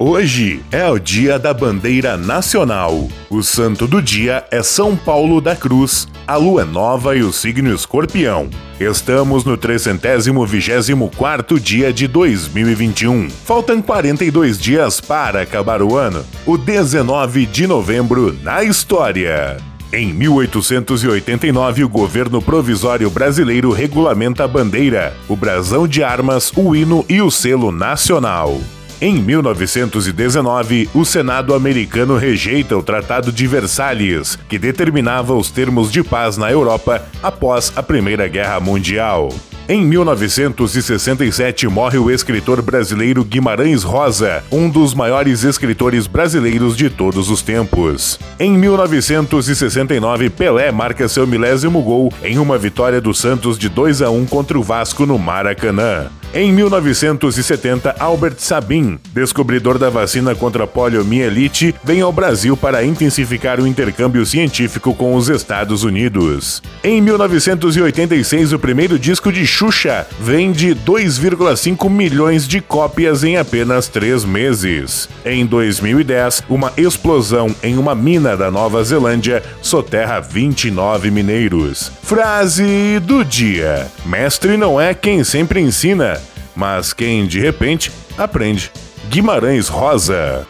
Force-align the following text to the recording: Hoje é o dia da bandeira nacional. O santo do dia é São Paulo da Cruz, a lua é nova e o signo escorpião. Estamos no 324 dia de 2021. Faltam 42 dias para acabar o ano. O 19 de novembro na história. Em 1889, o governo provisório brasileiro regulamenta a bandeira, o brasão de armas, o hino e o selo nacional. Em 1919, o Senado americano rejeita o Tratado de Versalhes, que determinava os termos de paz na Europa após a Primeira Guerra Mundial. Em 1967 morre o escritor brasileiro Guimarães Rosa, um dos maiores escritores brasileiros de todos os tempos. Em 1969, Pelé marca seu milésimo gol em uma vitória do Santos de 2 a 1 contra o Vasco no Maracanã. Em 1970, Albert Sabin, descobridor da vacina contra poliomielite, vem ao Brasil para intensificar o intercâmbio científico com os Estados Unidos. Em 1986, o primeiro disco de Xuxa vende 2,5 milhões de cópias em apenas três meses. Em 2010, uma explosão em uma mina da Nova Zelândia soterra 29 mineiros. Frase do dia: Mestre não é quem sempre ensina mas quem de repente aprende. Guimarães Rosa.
Hoje 0.00 0.62
é 0.70 0.88
o 0.88 0.96
dia 0.96 1.40
da 1.40 1.52
bandeira 1.52 2.16
nacional. 2.16 3.08
O 3.28 3.42
santo 3.42 3.84
do 3.84 4.00
dia 4.00 4.44
é 4.48 4.62
São 4.62 4.94
Paulo 4.94 5.40
da 5.40 5.56
Cruz, 5.56 6.06
a 6.24 6.36
lua 6.36 6.62
é 6.62 6.64
nova 6.64 7.16
e 7.16 7.22
o 7.24 7.32
signo 7.32 7.74
escorpião. 7.74 8.48
Estamos 8.78 9.42
no 9.42 9.56
324 9.56 11.58
dia 11.58 11.92
de 11.92 12.06
2021. 12.06 13.28
Faltam 13.28 13.82
42 13.82 14.56
dias 14.56 15.00
para 15.00 15.42
acabar 15.42 15.82
o 15.82 15.96
ano. 15.96 16.24
O 16.46 16.56
19 16.56 17.44
de 17.46 17.66
novembro 17.66 18.38
na 18.40 18.62
história. 18.62 19.56
Em 19.92 20.12
1889, 20.12 21.82
o 21.82 21.88
governo 21.88 22.40
provisório 22.40 23.10
brasileiro 23.10 23.72
regulamenta 23.72 24.44
a 24.44 24.48
bandeira, 24.48 25.16
o 25.26 25.34
brasão 25.34 25.88
de 25.88 26.04
armas, 26.04 26.52
o 26.54 26.76
hino 26.76 27.04
e 27.08 27.20
o 27.20 27.32
selo 27.32 27.72
nacional. 27.72 28.60
Em 29.00 29.14
1919, 29.22 30.90
o 30.92 31.04
Senado 31.04 31.54
americano 31.54 32.16
rejeita 32.16 32.76
o 32.76 32.82
Tratado 32.82 33.30
de 33.30 33.46
Versalhes, 33.46 34.36
que 34.48 34.58
determinava 34.58 35.34
os 35.34 35.52
termos 35.52 35.92
de 35.92 36.02
paz 36.02 36.36
na 36.36 36.50
Europa 36.50 37.06
após 37.22 37.72
a 37.76 37.82
Primeira 37.82 38.26
Guerra 38.26 38.58
Mundial. 38.58 39.28
Em 39.68 39.84
1967 39.84 41.68
morre 41.68 41.98
o 41.98 42.10
escritor 42.10 42.60
brasileiro 42.60 43.22
Guimarães 43.22 43.84
Rosa, 43.84 44.42
um 44.50 44.68
dos 44.68 44.94
maiores 44.94 45.44
escritores 45.44 46.08
brasileiros 46.08 46.76
de 46.76 46.90
todos 46.90 47.30
os 47.30 47.40
tempos. 47.40 48.18
Em 48.40 48.50
1969, 48.58 50.30
Pelé 50.30 50.72
marca 50.72 51.06
seu 51.06 51.24
milésimo 51.24 51.82
gol 51.82 52.12
em 52.24 52.38
uma 52.38 52.58
vitória 52.58 53.00
do 53.00 53.14
Santos 53.14 53.56
de 53.58 53.68
2 53.68 54.02
a 54.02 54.10
1 54.10 54.26
contra 54.26 54.58
o 54.58 54.62
Vasco 54.62 55.06
no 55.06 55.18
Maracanã. 55.18 56.10
Em 56.34 56.52
1970, 56.52 57.96
Albert 57.98 58.34
Sabin, 58.36 58.98
descobridor 59.14 59.78
da 59.78 59.88
vacina 59.88 60.34
contra 60.34 60.66
poliomielite, 60.66 61.74
vem 61.82 62.02
ao 62.02 62.12
Brasil 62.12 62.54
para 62.54 62.84
intensificar 62.84 63.58
o 63.58 63.66
intercâmbio 63.66 64.24
científico 64.26 64.94
com 64.94 65.14
os 65.14 65.30
Estados 65.30 65.84
Unidos. 65.84 66.62
Em 66.84 67.00
1986, 67.00 68.52
o 68.52 68.58
primeiro 68.58 68.98
disco 68.98 69.32
de 69.32 69.46
Xuxa 69.46 70.06
vende 70.20 70.74
2,5 70.74 71.88
milhões 71.88 72.46
de 72.46 72.60
cópias 72.60 73.24
em 73.24 73.38
apenas 73.38 73.88
três 73.88 74.22
meses. 74.22 75.08
Em 75.24 75.46
2010, 75.46 76.44
uma 76.46 76.74
explosão 76.76 77.56
em 77.62 77.78
uma 77.78 77.94
mina 77.94 78.36
da 78.36 78.50
Nova 78.50 78.84
Zelândia 78.84 79.42
soterra 79.62 80.20
29 80.20 81.10
mineiros. 81.10 81.90
Frase 82.02 83.00
do 83.00 83.24
dia: 83.24 83.90
Mestre 84.04 84.58
não 84.58 84.78
é 84.78 84.92
quem 84.92 85.24
sempre 85.24 85.60
ensina 85.60 86.18
mas 86.58 86.92
quem 86.92 87.24
de 87.24 87.38
repente 87.38 87.92
aprende. 88.18 88.72
Guimarães 89.08 89.68
Rosa. 89.68 90.44